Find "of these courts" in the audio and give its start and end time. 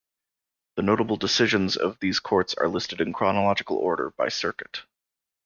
1.77-2.55